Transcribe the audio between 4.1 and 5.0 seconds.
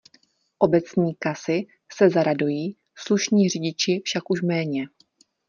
už méně.